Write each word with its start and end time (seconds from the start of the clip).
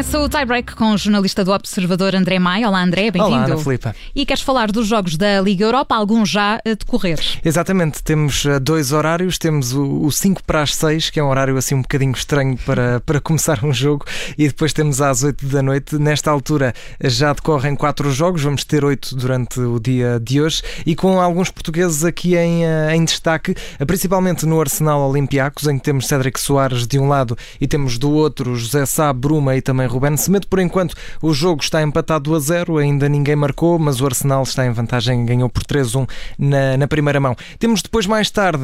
o 0.00 0.28
tie-break 0.30 0.76
com 0.76 0.92
o 0.92 0.96
jornalista 0.96 1.44
do 1.44 1.52
Observador 1.52 2.14
André 2.14 2.38
Maia. 2.38 2.66
Olá, 2.66 2.82
André, 2.82 3.10
bem-vindo. 3.10 3.34
Olá, 3.34 3.44
Ana 3.44 3.58
Filipa. 3.58 3.94
E 4.14 4.24
queres 4.24 4.42
falar 4.42 4.72
dos 4.72 4.86
jogos 4.86 5.14
da 5.18 5.42
Liga 5.42 5.66
Europa, 5.66 5.94
alguns 5.94 6.30
já 6.30 6.54
a 6.54 6.68
decorrer? 6.70 7.20
Exatamente, 7.44 8.02
temos 8.02 8.46
uh, 8.46 8.58
dois 8.58 8.92
horários. 8.92 9.36
Temos 9.36 9.74
o 9.74 10.10
5 10.10 10.42
para 10.44 10.62
as 10.62 10.74
6, 10.74 11.10
que 11.10 11.20
é 11.20 11.22
um 11.22 11.28
horário 11.28 11.54
assim 11.58 11.74
um 11.74 11.82
bocadinho 11.82 12.12
estranho 12.12 12.56
para, 12.64 13.00
para 13.04 13.20
começar 13.20 13.62
um 13.62 13.74
jogo, 13.74 14.06
e 14.38 14.48
depois 14.48 14.72
temos 14.72 15.02
às 15.02 15.22
8 15.22 15.46
da 15.46 15.62
noite. 15.62 15.98
Nesta 15.98 16.30
altura 16.30 16.72
já 17.04 17.34
decorrem 17.34 17.76
quatro 17.76 18.10
jogos, 18.10 18.42
vamos 18.42 18.64
ter 18.64 18.82
oito 18.82 19.14
durante 19.14 19.60
o 19.60 19.78
dia 19.78 20.18
de 20.18 20.40
hoje, 20.40 20.62
e 20.86 20.96
com 20.96 21.20
alguns 21.20 21.50
portugueses 21.50 22.06
aqui 22.06 22.36
em, 22.36 22.62
em 22.90 23.04
destaque, 23.04 23.54
principalmente 23.86 24.46
no 24.46 24.58
Arsenal 24.58 25.10
Olympiacos, 25.10 25.66
em 25.68 25.76
que 25.76 25.84
temos 25.84 26.06
Cédric 26.06 26.40
Soares 26.40 26.86
de 26.86 26.98
um 26.98 27.06
lado 27.06 27.36
e 27.60 27.66
temos 27.66 27.98
do 27.98 28.10
outro 28.12 28.56
José 28.56 28.86
Sá, 28.86 29.12
Bruma 29.12 29.54
e 29.56 29.60
também 29.60 29.89
Ruben 29.90 30.16
Semedo. 30.16 30.46
Por 30.46 30.58
enquanto, 30.58 30.94
o 31.20 31.32
jogo 31.32 31.62
está 31.62 31.82
empatado 31.82 32.34
a 32.34 32.38
zero, 32.38 32.78
ainda 32.78 33.08
ninguém 33.08 33.36
marcou, 33.36 33.78
mas 33.78 34.00
o 34.00 34.06
Arsenal 34.06 34.42
está 34.42 34.66
em 34.66 34.70
vantagem, 34.70 35.24
ganhou 35.24 35.48
por 35.48 35.64
3-1 35.64 36.08
na, 36.38 36.76
na, 36.76 36.88
primeira 36.88 37.20
mão. 37.20 37.36
Temos 37.58 37.82
depois, 37.82 38.06
mais 38.06 38.30
tarde, 38.30 38.62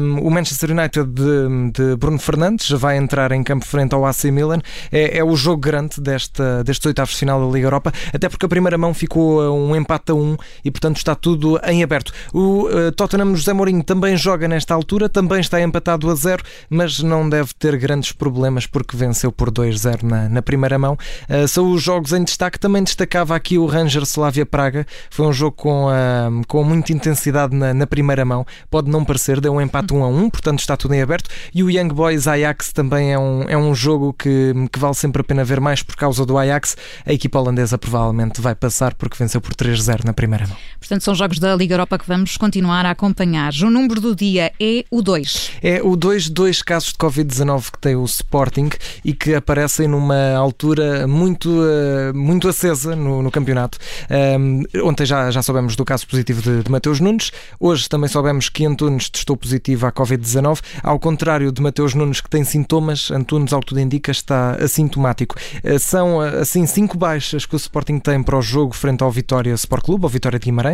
um, 0.00 0.26
o 0.26 0.30
Manchester 0.30 0.70
United 0.70 1.06
de, 1.06 1.72
de, 1.72 1.96
Bruno 1.96 2.18
Fernandes, 2.18 2.66
já 2.66 2.76
vai 2.76 2.96
entrar 2.96 3.32
em 3.32 3.42
campo 3.42 3.66
frente 3.66 3.94
ao 3.94 4.06
AC 4.06 4.24
Milan. 4.24 4.60
É, 4.90 5.18
é 5.18 5.24
o 5.24 5.36
jogo 5.36 5.60
grande 5.60 6.00
desta, 6.00 6.64
destes 6.64 6.86
oitavos 6.86 7.12
de 7.12 7.18
final 7.18 7.44
da 7.44 7.52
Liga 7.52 7.66
Europa, 7.66 7.92
até 8.12 8.28
porque 8.28 8.46
a 8.46 8.48
primeira 8.48 8.78
mão 8.78 8.94
ficou 8.94 9.42
um 9.52 9.74
empate 9.76 10.12
a 10.12 10.14
um 10.14 10.36
e, 10.64 10.70
portanto, 10.70 10.96
está 10.96 11.14
tudo 11.14 11.60
em 11.64 11.82
aberto. 11.82 12.12
O 12.32 12.68
uh, 12.68 12.92
Tottenham 12.92 13.34
José 13.34 13.52
Mourinho 13.52 13.82
também 13.82 14.16
joga 14.16 14.48
nesta 14.48 14.74
altura, 14.74 15.08
também 15.08 15.40
está 15.40 15.60
empatado 15.60 16.10
a 16.10 16.14
zero, 16.14 16.42
mas 16.70 17.00
não 17.00 17.28
deve 17.28 17.50
ter 17.58 17.76
grandes 17.76 18.12
problemas 18.12 18.66
porque 18.66 18.96
venceu 18.96 19.32
por 19.32 19.50
2-0 19.50 20.02
na, 20.02 20.28
na 20.28 20.42
primeira 20.42 20.61
mão. 20.78 20.96
Uh, 21.28 21.46
são 21.48 21.72
os 21.72 21.82
jogos 21.82 22.12
em 22.12 22.24
destaque. 22.24 22.58
Também 22.58 22.82
destacava 22.82 23.34
aqui 23.34 23.58
o 23.58 23.66
Ranger 23.66 24.02
Slavia 24.02 24.46
Praga. 24.46 24.86
Foi 25.10 25.26
um 25.26 25.32
jogo 25.32 25.56
com, 25.56 25.86
uh, 25.86 26.46
com 26.46 26.64
muita 26.64 26.92
intensidade 26.92 27.54
na, 27.54 27.74
na, 27.74 27.86
primeira 27.86 28.24
mão. 28.24 28.46
Pode 28.70 28.90
não 28.90 29.04
parecer, 29.04 29.40
deu 29.40 29.52
um 29.52 29.60
empate 29.60 29.92
1 29.92 30.02
a 30.02 30.08
1, 30.08 30.30
portanto 30.30 30.60
está 30.60 30.76
tudo 30.76 30.94
em 30.94 31.02
aberto. 31.02 31.28
E 31.54 31.62
o 31.62 31.70
Young 31.70 31.88
Boys 31.88 32.26
Ajax 32.26 32.72
também 32.72 33.12
é 33.12 33.18
um, 33.18 33.42
é 33.48 33.56
um 33.56 33.74
jogo 33.74 34.12
que, 34.12 34.54
que 34.72 34.78
vale 34.78 34.94
sempre 34.94 35.20
a 35.20 35.24
pena 35.24 35.44
ver 35.44 35.60
mais 35.60 35.82
por 35.82 35.96
causa 35.96 36.24
do 36.24 36.38
Ajax. 36.38 36.76
A 37.04 37.12
equipa 37.12 37.38
holandesa 37.38 37.76
provavelmente 37.76 38.40
vai 38.40 38.54
passar 38.54 38.94
porque 38.94 39.16
venceu 39.16 39.40
por 39.40 39.54
3-0 39.54 40.04
na 40.04 40.12
primeira 40.12 40.46
mão. 40.46 40.56
Portanto, 40.82 41.04
são 41.04 41.14
jogos 41.14 41.38
da 41.38 41.54
Liga 41.54 41.74
Europa 41.74 41.96
que 41.96 42.08
vamos 42.08 42.36
continuar 42.36 42.84
a 42.84 42.90
acompanhar. 42.90 43.52
O 43.62 43.70
número 43.70 44.00
do 44.00 44.16
dia 44.16 44.52
é 44.58 44.84
o 44.90 45.00
2. 45.00 45.52
É 45.62 45.80
o 45.80 45.94
2, 45.94 46.28
dois 46.28 46.60
casos 46.60 46.88
de 46.88 46.98
Covid-19 46.98 47.70
que 47.70 47.78
tem 47.78 47.94
o 47.94 48.04
Sporting 48.04 48.68
e 49.04 49.14
que 49.14 49.32
aparecem 49.32 49.86
numa 49.86 50.34
altura 50.34 51.06
muito, 51.06 51.48
uh, 51.48 52.12
muito 52.12 52.48
acesa 52.48 52.96
no, 52.96 53.22
no 53.22 53.30
campeonato. 53.30 53.78
Um, 54.10 54.64
ontem 54.82 55.06
já, 55.06 55.30
já 55.30 55.40
soubemos 55.40 55.76
do 55.76 55.84
caso 55.84 56.04
positivo 56.04 56.42
de, 56.42 56.64
de 56.64 56.70
Mateus 56.70 56.98
Nunes, 56.98 57.30
hoje 57.60 57.88
também 57.88 58.08
soubemos 58.08 58.48
que 58.48 58.66
Antunes 58.66 59.08
testou 59.08 59.36
positivo 59.36 59.86
à 59.86 59.92
Covid-19, 59.92 60.60
ao 60.82 60.98
contrário 60.98 61.52
de 61.52 61.62
Mateus 61.62 61.94
Nunes 61.94 62.20
que 62.20 62.28
tem 62.28 62.42
sintomas, 62.42 63.08
Antunes, 63.12 63.52
ao 63.52 63.60
que 63.60 63.66
tudo 63.66 63.80
indica, 63.80 64.10
está 64.10 64.56
assintomático. 64.56 65.36
Uh, 65.62 65.78
são 65.78 66.20
assim 66.20 66.66
cinco 66.66 66.98
baixas 66.98 67.46
que 67.46 67.54
o 67.54 67.56
Sporting 67.56 68.00
tem 68.00 68.20
para 68.20 68.36
o 68.36 68.42
jogo 68.42 68.74
frente 68.74 69.04
ao 69.04 69.12
Vitória 69.12 69.54
Sport 69.54 69.84
Clube, 69.84 70.04
ao 70.04 70.10
Vitória 70.10 70.40
de 70.40 70.44
Guimarães. 70.44 70.71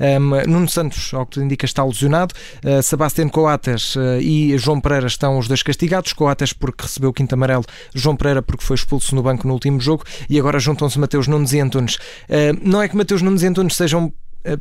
Um, 0.00 0.50
Nuno 0.50 0.68
Santos, 0.68 1.12
ao 1.14 1.26
que 1.26 1.32
tudo 1.32 1.44
indica, 1.44 1.64
está 1.64 1.84
lesionado. 1.84 2.34
Uh, 2.64 3.30
Coates 3.30 3.94
e 4.20 4.56
João 4.58 4.80
Pereira 4.80 5.06
estão 5.06 5.38
os 5.38 5.48
dois 5.48 5.62
castigados. 5.62 6.12
Coates 6.12 6.52
porque 6.52 6.82
recebeu 6.82 7.10
o 7.10 7.12
quinto 7.12 7.34
amarelo 7.34 7.64
João 7.94 8.16
Pereira 8.16 8.42
porque 8.42 8.64
foi 8.64 8.76
expulso 8.76 9.14
no 9.14 9.22
banco 9.22 9.46
no 9.46 9.54
último 9.54 9.80
jogo 9.80 10.04
e 10.28 10.38
agora 10.38 10.58
juntam-se 10.58 10.98
Mateus 10.98 11.26
Nunes 11.26 11.52
e 11.52 11.60
Antunes. 11.60 11.96
Uh, 11.96 12.58
não 12.62 12.82
é 12.82 12.88
que 12.88 12.96
Mateus 12.96 13.22
Nunes 13.22 13.42
e 13.42 13.46
Antunes 13.46 13.76
sejam 13.76 14.12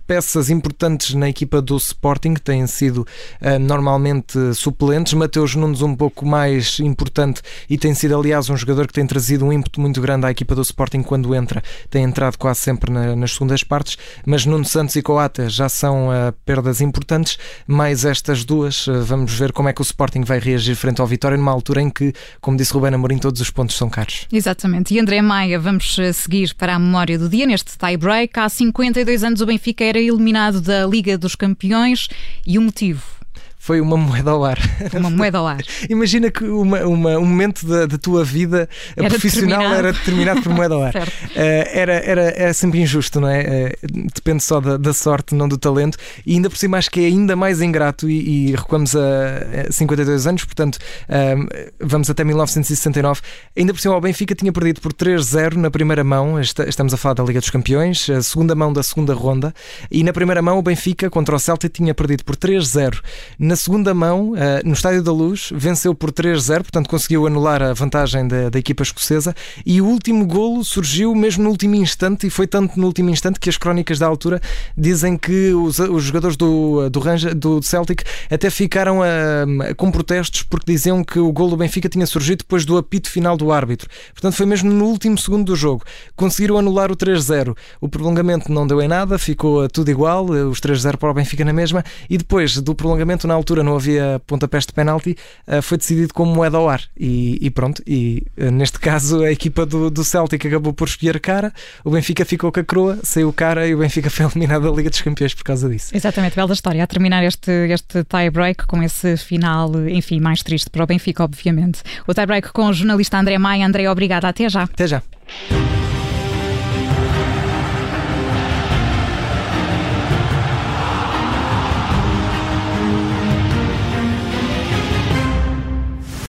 peças 0.06 0.50
importantes 0.50 1.13
na 1.13 1.29
equipa 1.29 1.62
do 1.62 1.78
Sporting, 1.78 2.34
têm 2.35 2.67
sido 2.67 3.00
uh, 3.41 3.59
normalmente 3.59 4.53
suplentes. 4.53 5.13
Mateus 5.13 5.56
Nunes 5.56 5.81
um 5.81 5.95
pouco 5.95 6.25
mais 6.25 6.79
importante 6.79 7.41
e 7.69 7.78
tem 7.78 7.94
sido, 7.94 8.18
aliás, 8.18 8.50
um 8.50 8.57
jogador 8.57 8.88
que 8.88 8.94
tem 8.94 9.06
trazido 9.07 9.45
um 9.45 9.53
ímpeto 9.53 9.79
muito 9.79 10.01
grande 10.01 10.25
à 10.25 10.31
equipa 10.31 10.53
do 10.53 10.62
Sporting 10.62 11.01
quando 11.01 11.34
entra. 11.34 11.63
Tem 11.89 12.03
entrado 12.03 12.38
quase 12.38 12.59
sempre 12.59 12.91
na, 12.91 13.16
nas 13.16 13.34
segundas 13.34 13.63
partes, 13.63 13.97
mas 14.25 14.45
Nuno 14.45 14.66
Santos 14.66 14.95
e 14.95 15.01
Coata 15.01 15.50
já 15.50 15.69
são 15.69 16.09
uh, 16.09 16.34
perdas 16.45 16.81
importantes. 16.81 17.38
Mais 17.66 18.06
estas 18.06 18.44
duas, 18.44 18.88
uh, 18.88 19.01
vamos 19.03 19.34
ver 19.34 19.51
como 19.51 19.69
é 19.69 19.73
que 19.73 19.81
o 19.81 19.84
Sporting 19.84 20.23
vai 20.23 20.39
reagir 20.39 20.75
frente 20.75 21.01
ao 21.01 21.07
Vitória 21.07 21.38
numa 21.38 21.51
altura 21.51 21.81
em 21.81 21.89
que, 21.89 22.13
como 22.41 22.57
disse 22.57 22.73
Rubén 22.73 22.94
Amorim, 22.94 23.18
todos 23.18 23.41
os 23.41 23.50
pontos 23.50 23.75
são 23.75 23.89
caros. 23.89 24.28
Exatamente. 24.31 24.94
E 24.94 25.00
André 25.00 25.22
Maia, 25.22 25.59
vamos 25.59 25.97
seguir 26.13 26.53
para 26.56 26.75
a 26.75 26.79
memória 26.79 27.18
do 27.18 27.29
dia 27.29 27.45
neste 27.45 27.78
tie-break. 27.78 28.38
Há 28.38 28.50
52 28.50 29.23
anos 29.23 29.41
o 29.41 29.45
Benfica 29.45 29.69
Benfica 29.69 29.84
era 29.84 30.00
eliminado 30.00 30.62
da 30.62 30.85
Liga 30.85 31.18
dos 31.18 31.35
Campeões 31.35 32.07
e 32.46 32.57
o 32.57 32.62
motivo? 32.62 33.19
Foi 33.62 33.81
uma 33.81 33.97
moeda 33.97 34.31
ao 34.31 34.44
ar. 34.44 34.58
Uma 34.94 35.09
moeda 35.09 35.38
ao 35.38 35.46
ar. 35.46 35.62
Imagina 35.90 36.31
que 36.31 36.46
uma, 36.46 36.80
uma, 36.86 37.18
um 37.18 37.25
momento 37.25 37.68
da, 37.68 37.86
da 37.86 37.97
tua 37.97 38.24
vida 38.24 38.70
era 38.96 39.09
profissional 39.09 39.59
determinado. 39.59 39.88
era 39.88 39.94
determinado 39.94 40.42
por 40.42 40.53
moeda 40.53 40.75
ao 40.75 40.84
ar. 40.84 40.96
uh, 40.96 41.02
era, 41.36 41.94
era, 41.94 42.22
era 42.31 42.53
sempre 42.53 42.80
injusto, 42.80 43.19
não 43.19 43.28
é? 43.28 43.74
Uh, 43.84 44.08
depende 44.16 44.42
só 44.42 44.62
da, 44.62 44.78
da, 44.78 44.94
sorte, 44.94 45.36
não 45.36 45.48
do 45.48 45.58
talento. 45.58 45.98
E 46.25 46.36
ainda 46.36 46.50
por 46.50 46.58
cima 46.58 46.78
acho 46.78 46.90
que 46.90 47.02
é 47.02 47.08
ainda 47.08 47.36
mais 47.36 47.62
ingrato 47.62 48.09
e, 48.09 48.48
e 48.50 48.56
recuamos 48.56 48.96
a 48.96 49.69
52 49.69 50.25
anos, 50.25 50.46
portanto 50.46 50.78
uh, 50.78 51.74
vamos 51.81 52.09
até 52.09 52.24
1969. 52.24 53.19
Ainda 53.58 53.74
por 53.74 53.81
cima 53.81 53.96
o 53.98 54.02
Benfica 54.02 54.34
tinha 54.34 54.53
perdido 54.53 54.80
por 54.80 54.94
3-0 54.94 55.56
na 55.56 55.69
primeira 55.69 56.03
mão, 56.03 56.40
estamos 56.40 56.94
a 56.94 56.98
falar 56.98 57.16
da 57.16 57.24
Liga 57.24 57.42
dos 57.42 57.50
Campeões, 57.50 58.09
a 58.09 58.24
segunda 58.24 58.56
mão 58.56 58.72
da 58.72 58.81
segunda 58.81 59.14
ronda, 59.14 59.53
e 59.92 60.02
na 60.02 60.14
primeira 60.14 60.42
mão 60.42 60.58
o 60.58 60.62
Benfica 60.62 61.09
contra 61.09 61.36
o 61.36 61.40
Celta 61.40 61.68
tinha 61.68 61.94
perdido 61.94 62.24
por 62.24 62.38
3-0. 62.38 63.02
Na 63.50 63.56
segunda 63.56 63.96
mão, 63.96 64.36
eh, 64.38 64.62
no 64.64 64.74
Estádio 64.74 65.02
da 65.02 65.12
Luz, 65.12 65.50
venceu 65.52 65.96
por 65.96 66.12
3-0, 66.12 66.58
portanto 66.58 66.88
conseguiu 66.88 67.26
anular 67.26 67.64
a 67.64 67.74
vantagem 67.74 68.28
da, 68.28 68.48
da, 68.48 68.60
equipa 68.60 68.84
escocesa. 68.84 69.36
E 69.66 69.82
o 69.82 69.88
último 69.88 70.24
golo 70.28 70.64
surgiu 70.64 71.16
mesmo 71.16 71.46
no 71.46 71.50
último 71.50 71.74
instante, 71.74 72.28
e 72.28 72.30
foi 72.30 72.46
tanto 72.46 72.80
no 72.80 72.86
último 72.86 73.10
instante 73.10 73.40
que 73.40 73.50
as 73.50 73.58
crónicas 73.58 73.98
da 73.98 74.06
altura 74.06 74.40
dizem 74.78 75.18
que 75.18 75.52
os, 75.52 75.80
os 75.80 76.04
jogadores 76.04 76.38
do, 76.38 76.92
do, 76.92 77.00
Ranger, 77.00 77.34
do 77.34 77.60
Celtic 77.64 78.04
até 78.30 78.52
ficaram 78.52 79.02
a, 79.02 79.08
eh, 79.08 79.74
com 79.74 79.90
protestos 79.90 80.44
porque 80.44 80.72
diziam 80.72 81.04
que 81.04 81.18
o 81.18 81.31
golo 81.31 81.50
do 81.50 81.58
Benfica 81.58 81.90
tinha 81.90 82.06
surgido 82.06 82.44
depois 82.44 82.66
do 82.66 82.78
apito 82.78 83.10
final 83.10 83.36
do 83.36 83.52
árbitro. 83.52 83.90
Portanto, 84.14 84.36
foi 84.36 84.46
mesmo 84.46 84.72
no 84.72 84.86
último 84.86 85.18
segundo 85.18 85.46
do 85.46 85.56
jogo. 85.56 85.84
Conseguiram 86.16 86.60
anular 86.60 86.92
o 86.92 86.96
3-0. 86.96 87.58
O 87.81 87.90
prolongamento 87.90 88.52
não 88.52 88.68
deu 88.68 88.80
em 88.80 88.88
nada, 88.88 89.18
ficou 89.18 89.68
tudo 89.70 89.90
igual, 89.90 90.26
os 90.26 90.62
3-0 90.62 90.98
para 90.98 91.10
o 91.10 91.14
Benfica 91.16 91.44
na 91.44 91.52
mesma, 91.52 91.84
e 92.08 92.16
depois 92.16 92.62
do 92.62 92.76
prolongamento, 92.76 93.26
na 93.26 93.38
altura 93.39 93.63
não 93.63 93.75
havia 93.75 94.22
pontapés 94.27 94.66
de 94.66 94.73
penalti, 94.73 95.17
uh, 95.47 95.61
foi 95.61 95.77
decidido 95.77 96.13
como 96.13 96.33
moeda 96.33 96.57
ao 96.57 96.69
ar. 96.69 96.81
E, 96.97 97.38
e 97.41 97.50
pronto, 97.50 97.81
e 97.88 98.23
uh, 98.38 98.51
neste 98.51 98.79
caso 98.79 99.23
a 99.23 99.31
equipa 99.31 99.66
do, 99.66 99.89
do 99.89 100.03
Celtic 100.03 100.45
acabou 100.45 100.73
por 100.73 100.88
escolher 100.88 101.19
cara, 101.19 101.53
o 101.83 101.91
Benfica 101.91 102.25
ficou 102.25 102.51
com 102.51 102.59
a 102.59 102.63
coroa, 102.63 103.00
saiu 103.03 103.31
cara 103.33 103.67
e 103.67 103.73
o 103.73 103.79
Benfica 103.79 104.09
foi 104.11 104.25
eliminado 104.25 104.69
da 104.69 104.75
Liga 104.75 104.89
dos 104.89 105.01
Campeões 105.01 105.33
por 105.33 105.44
causa 105.44 105.69
disso. 105.69 105.95
Exatamente, 105.95 106.35
bela 106.35 106.53
história. 106.53 106.83
A 106.83 106.88
terminar 106.88 107.23
este, 107.23 107.51
este 107.72 108.03
tie-break 108.03 108.67
com 108.67 108.83
esse 108.83 109.17
final, 109.17 109.71
enfim, 109.89 110.19
mais 110.19 110.44
triste 110.44 110.69
para 110.69 110.83
o 110.83 110.88
Benfica, 110.88 111.23
obviamente. 111.23 111.81
O 112.07 112.13
tie-break 112.13 112.51
com 112.51 112.67
o 112.67 112.73
jornalista 112.73 113.17
André 113.17 113.38
Maia. 113.38 113.66
André, 113.66 113.89
obrigada. 113.89 114.27
Até 114.27 114.50
já. 114.50 114.63
Até 114.63 114.88
já. 114.88 115.01